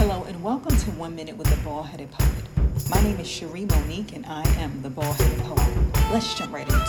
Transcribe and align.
Hello 0.00 0.24
and 0.24 0.42
welcome 0.42 0.74
to 0.74 0.90
One 0.92 1.14
Minute 1.14 1.36
with 1.36 1.50
the 1.50 1.62
Bald 1.62 1.88
Headed 1.88 2.10
Poet. 2.10 2.88
My 2.88 3.02
name 3.02 3.20
is 3.20 3.28
Cherie 3.28 3.66
Monique 3.66 4.16
and 4.16 4.24
I 4.24 4.42
am 4.54 4.80
the 4.80 4.88
Bald 4.88 5.14
Headed 5.14 5.38
Poet. 5.40 6.10
Let's 6.10 6.32
jump 6.32 6.54
right 6.54 6.66
into 6.66 6.80
it. 6.80 6.86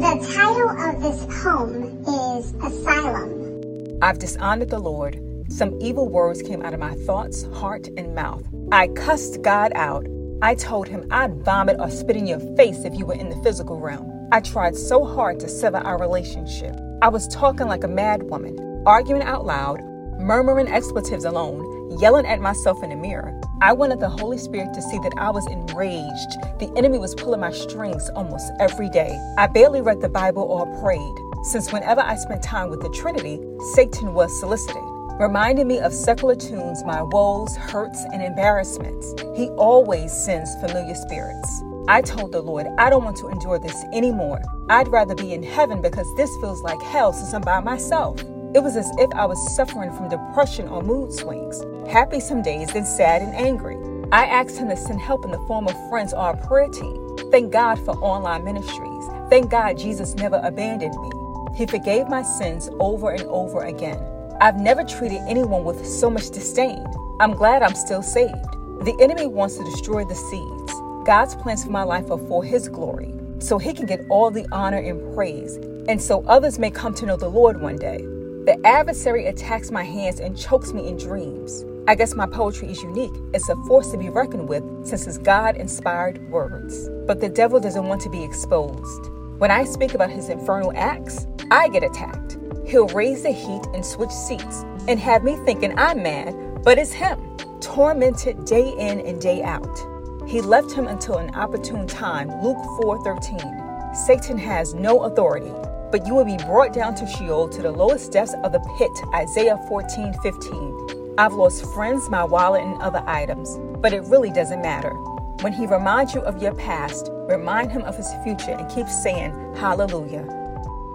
The 0.00 0.32
title 0.32 0.70
of 0.70 1.02
this 1.02 1.26
poem 1.42 2.02
is 2.02 2.54
Asylum. 2.64 3.98
I've 4.00 4.18
dishonored 4.18 4.70
the 4.70 4.78
Lord. 4.78 5.20
Some 5.50 5.78
evil 5.82 6.08
words 6.08 6.40
came 6.40 6.62
out 6.62 6.72
of 6.72 6.80
my 6.80 6.94
thoughts, 7.04 7.42
heart, 7.52 7.88
and 7.98 8.14
mouth. 8.14 8.48
I 8.72 8.88
cussed 8.88 9.42
God 9.42 9.72
out. 9.74 10.06
I 10.40 10.54
told 10.54 10.88
him 10.88 11.06
I'd 11.10 11.44
vomit 11.44 11.76
or 11.78 11.90
spit 11.90 12.16
in 12.16 12.26
your 12.26 12.40
face 12.56 12.86
if 12.86 12.94
you 12.94 13.04
were 13.04 13.12
in 13.12 13.28
the 13.28 13.36
physical 13.42 13.78
realm. 13.78 14.30
I 14.32 14.40
tried 14.40 14.74
so 14.74 15.04
hard 15.04 15.40
to 15.40 15.48
sever 15.48 15.76
our 15.76 15.98
relationship. 15.98 16.74
I 17.02 17.08
was 17.08 17.28
talking 17.28 17.68
like 17.68 17.84
a 17.84 17.88
mad 17.88 18.22
woman, 18.30 18.82
arguing 18.86 19.20
out 19.20 19.44
loud, 19.44 19.82
murmuring 20.18 20.68
expletives 20.68 21.24
alone, 21.24 21.98
yelling 21.98 22.26
at 22.26 22.40
myself 22.40 22.82
in 22.82 22.90
the 22.90 22.96
mirror. 22.96 23.38
I 23.62 23.72
wanted 23.72 24.00
the 24.00 24.08
Holy 24.08 24.38
Spirit 24.38 24.74
to 24.74 24.82
see 24.82 24.98
that 24.98 25.14
I 25.16 25.30
was 25.30 25.46
enraged. 25.46 26.58
The 26.58 26.72
enemy 26.76 26.98
was 26.98 27.14
pulling 27.14 27.40
my 27.40 27.52
strings 27.52 28.08
almost 28.10 28.52
every 28.60 28.90
day. 28.90 29.18
I 29.38 29.46
barely 29.46 29.80
read 29.80 30.00
the 30.00 30.08
Bible 30.08 30.42
or 30.42 30.66
prayed, 30.80 31.44
since 31.44 31.72
whenever 31.72 32.00
I 32.00 32.16
spent 32.16 32.42
time 32.42 32.70
with 32.70 32.80
the 32.80 32.90
Trinity, 32.90 33.40
Satan 33.74 34.14
was 34.14 34.38
soliciting 34.40 34.92
reminding 35.18 35.66
me 35.66 35.78
of 35.78 35.94
secular 35.94 36.36
tunes, 36.36 36.84
my 36.84 37.02
woes, 37.02 37.56
hurts, 37.56 38.04
and 38.12 38.22
embarrassments. 38.22 39.14
He 39.34 39.48
always 39.50 40.12
sends 40.12 40.54
familiar 40.56 40.94
spirits. 40.94 41.62
I 41.88 42.02
told 42.02 42.32
the 42.32 42.42
Lord, 42.42 42.66
I 42.78 42.90
don't 42.90 43.04
want 43.04 43.16
to 43.18 43.28
endure 43.28 43.58
this 43.58 43.84
anymore. 43.92 44.42
I'd 44.68 44.88
rather 44.88 45.14
be 45.14 45.32
in 45.32 45.42
heaven 45.42 45.80
because 45.80 46.06
this 46.16 46.30
feels 46.40 46.60
like 46.62 46.80
hell 46.82 47.12
since 47.12 47.32
I'm 47.32 47.42
by 47.42 47.60
myself. 47.60 48.20
It 48.56 48.62
was 48.62 48.74
as 48.74 48.90
if 48.96 49.12
I 49.12 49.26
was 49.26 49.54
suffering 49.54 49.92
from 49.92 50.08
depression 50.08 50.66
or 50.68 50.82
mood 50.82 51.12
swings, 51.12 51.62
happy 51.92 52.20
some 52.20 52.40
days, 52.40 52.72
then 52.72 52.86
sad 52.86 53.20
and 53.20 53.34
angry. 53.34 53.76
I 54.12 54.24
asked 54.24 54.56
him 54.56 54.70
to 54.70 54.76
send 54.78 54.98
help 54.98 55.26
in 55.26 55.30
the 55.30 55.38
form 55.40 55.68
of 55.68 55.90
friends 55.90 56.14
or 56.14 56.30
a 56.30 56.46
prayer 56.46 56.68
team. 56.68 57.18
Thank 57.30 57.52
God 57.52 57.78
for 57.84 57.90
online 57.98 58.44
ministries. 58.44 59.04
Thank 59.28 59.50
God 59.50 59.76
Jesus 59.76 60.14
never 60.14 60.40
abandoned 60.42 60.98
me. 60.98 61.10
He 61.54 61.66
forgave 61.66 62.08
my 62.08 62.22
sins 62.22 62.70
over 62.80 63.10
and 63.10 63.24
over 63.24 63.62
again. 63.64 64.02
I've 64.40 64.56
never 64.56 64.84
treated 64.84 65.20
anyone 65.28 65.64
with 65.64 65.86
so 65.86 66.08
much 66.08 66.30
disdain. 66.30 66.82
I'm 67.20 67.34
glad 67.34 67.62
I'm 67.62 67.74
still 67.74 68.02
saved. 68.02 68.42
The 68.86 68.96
enemy 69.02 69.26
wants 69.26 69.58
to 69.58 69.64
destroy 69.64 70.06
the 70.06 70.14
seeds. 70.14 70.72
God's 71.04 71.34
plans 71.34 71.62
for 71.62 71.70
my 71.70 71.82
life 71.82 72.10
are 72.10 72.16
for 72.26 72.42
His 72.42 72.70
glory, 72.70 73.12
so 73.38 73.58
He 73.58 73.74
can 73.74 73.84
get 73.84 74.00
all 74.08 74.30
the 74.30 74.46
honor 74.50 74.78
and 74.78 75.14
praise, 75.14 75.56
and 75.90 76.00
so 76.00 76.24
others 76.26 76.58
may 76.58 76.70
come 76.70 76.94
to 76.94 77.04
know 77.04 77.18
the 77.18 77.28
Lord 77.28 77.60
one 77.60 77.76
day. 77.76 78.02
The 78.46 78.64
adversary 78.64 79.26
attacks 79.26 79.72
my 79.72 79.82
hands 79.82 80.20
and 80.20 80.38
chokes 80.38 80.72
me 80.72 80.86
in 80.86 80.96
dreams. 80.96 81.64
I 81.88 81.96
guess 81.96 82.14
my 82.14 82.26
poetry 82.26 82.70
is 82.70 82.80
unique. 82.80 83.10
It's 83.34 83.48
a 83.48 83.56
force 83.66 83.90
to 83.90 83.98
be 83.98 84.08
reckoned 84.08 84.48
with 84.48 84.62
since 84.86 85.08
it's 85.08 85.18
God 85.18 85.56
inspired 85.56 86.30
words. 86.30 86.88
But 87.08 87.20
the 87.20 87.28
devil 87.28 87.58
doesn't 87.58 87.88
want 87.88 88.02
to 88.02 88.08
be 88.08 88.22
exposed. 88.22 89.10
When 89.38 89.50
I 89.50 89.64
speak 89.64 89.94
about 89.94 90.10
his 90.10 90.28
infernal 90.28 90.72
acts, 90.76 91.26
I 91.50 91.66
get 91.66 91.82
attacked. 91.82 92.38
He'll 92.64 92.86
raise 92.86 93.24
the 93.24 93.32
heat 93.32 93.66
and 93.74 93.84
switch 93.84 94.12
seats 94.12 94.64
and 94.86 95.00
have 95.00 95.24
me 95.24 95.34
thinking 95.44 95.76
I'm 95.76 96.04
mad, 96.04 96.62
but 96.62 96.78
it's 96.78 96.92
him, 96.92 97.18
tormented 97.60 98.44
day 98.44 98.72
in 98.78 99.00
and 99.00 99.20
day 99.20 99.42
out. 99.42 99.76
He 100.24 100.40
left 100.40 100.70
him 100.70 100.86
until 100.86 101.18
an 101.18 101.34
opportune 101.34 101.88
time. 101.88 102.30
Luke 102.44 102.62
4:13. 102.80 103.96
Satan 104.06 104.38
has 104.38 104.72
no 104.72 105.02
authority, 105.02 105.52
but 105.90 106.06
you 106.06 106.14
will 106.14 106.24
be 106.24 106.36
brought 106.36 106.72
down 106.72 106.94
to 106.96 107.06
Sheol 107.06 107.48
to 107.48 107.62
the 107.62 107.70
lowest 107.70 108.12
depths 108.12 108.34
of 108.44 108.52
the 108.52 108.60
pit. 108.78 108.90
Isaiah 109.14 109.58
14:15. 109.68 111.14
I've 111.18 111.32
lost 111.32 111.64
friends, 111.72 112.10
my 112.10 112.24
wallet, 112.24 112.62
and 112.62 112.80
other 112.82 113.02
items, 113.06 113.58
but 113.80 113.92
it 113.92 114.02
really 114.04 114.30
doesn't 114.30 114.60
matter. 114.60 114.92
When 115.40 115.52
he 115.52 115.66
reminds 115.66 116.14
you 116.14 116.20
of 116.22 116.42
your 116.42 116.54
past, 116.54 117.10
remind 117.28 117.70
him 117.70 117.82
of 117.82 117.96
his 117.96 118.12
future 118.24 118.52
and 118.52 118.68
keep 118.70 118.88
saying 118.88 119.32
hallelujah. 119.54 120.24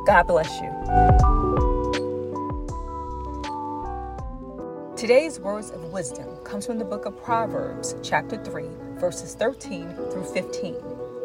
God 0.06 0.24
bless 0.24 0.50
you. 0.60 0.70
Today's 4.96 5.40
words 5.40 5.72
of 5.72 5.92
wisdom 5.92 6.28
comes 6.44 6.68
from 6.68 6.78
the 6.78 6.86
book 6.86 7.06
of 7.06 7.18
Proverbs, 7.24 7.96
chapter 8.04 8.38
3, 8.44 8.66
verses 9.00 9.34
13 9.34 9.96
through 10.12 10.26
15. 10.26 10.76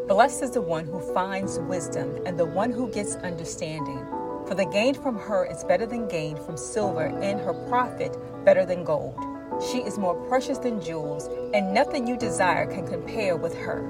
Blessed 0.08 0.44
is 0.44 0.50
the 0.52 0.60
one 0.60 0.84
who 0.84 1.00
finds 1.12 1.58
wisdom 1.58 2.16
and 2.24 2.38
the 2.38 2.46
one 2.46 2.70
who 2.70 2.88
gets 2.92 3.16
understanding. 3.16 4.06
For 4.46 4.54
the 4.54 4.64
gain 4.66 4.94
from 4.94 5.18
her 5.18 5.44
is 5.44 5.64
better 5.64 5.84
than 5.84 6.06
gain 6.06 6.36
from 6.36 6.56
silver, 6.56 7.06
and 7.06 7.40
her 7.40 7.52
profit 7.68 8.16
better 8.44 8.64
than 8.64 8.84
gold. 8.84 9.18
She 9.68 9.78
is 9.78 9.98
more 9.98 10.14
precious 10.28 10.58
than 10.58 10.80
jewels, 10.80 11.28
and 11.52 11.74
nothing 11.74 12.06
you 12.06 12.16
desire 12.16 12.66
can 12.66 12.86
compare 12.86 13.36
with 13.36 13.52
her. 13.56 13.82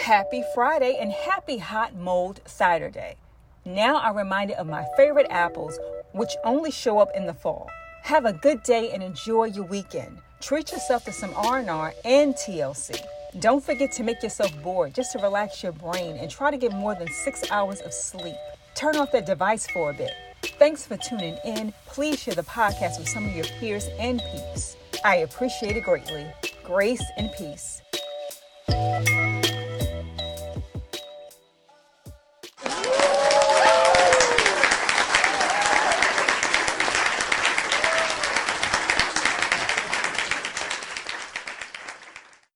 Happy 0.00 0.44
Friday 0.54 0.96
and 1.00 1.10
happy 1.10 1.58
hot 1.58 1.96
mulled 1.96 2.40
cider 2.46 2.88
day. 2.88 3.16
Now 3.64 3.96
I'm 3.96 4.16
reminded 4.16 4.58
of 4.58 4.68
my 4.68 4.86
favorite 4.96 5.26
apples, 5.28 5.76
which 6.12 6.36
only 6.44 6.70
show 6.70 7.00
up 7.00 7.10
in 7.16 7.26
the 7.26 7.34
fall. 7.34 7.68
Have 8.04 8.26
a 8.26 8.34
good 8.34 8.62
day 8.62 8.90
and 8.90 9.02
enjoy 9.02 9.44
your 9.44 9.64
weekend. 9.64 10.18
Treat 10.42 10.72
yourself 10.72 11.06
to 11.06 11.12
some 11.12 11.32
R&R 11.34 11.94
and 12.04 12.34
TLC. 12.34 13.00
Don't 13.40 13.64
forget 13.64 13.92
to 13.92 14.02
make 14.02 14.22
yourself 14.22 14.52
bored 14.62 14.94
just 14.94 15.12
to 15.12 15.18
relax 15.20 15.62
your 15.62 15.72
brain 15.72 16.18
and 16.18 16.30
try 16.30 16.50
to 16.50 16.58
get 16.58 16.70
more 16.72 16.94
than 16.94 17.08
six 17.10 17.50
hours 17.50 17.80
of 17.80 17.94
sleep. 17.94 18.36
Turn 18.74 18.96
off 18.96 19.10
that 19.12 19.24
device 19.24 19.66
for 19.68 19.88
a 19.88 19.94
bit. 19.94 20.10
Thanks 20.58 20.86
for 20.86 20.98
tuning 20.98 21.38
in. 21.46 21.72
Please 21.86 22.22
share 22.22 22.34
the 22.34 22.42
podcast 22.42 22.98
with 22.98 23.08
some 23.08 23.24
of 23.24 23.34
your 23.34 23.46
peers 23.58 23.88
and 23.98 24.20
peeps. 24.30 24.76
I 25.02 25.16
appreciate 25.16 25.78
it 25.78 25.84
greatly. 25.84 26.26
Grace 26.62 27.02
and 27.16 27.30
peace. 27.32 27.80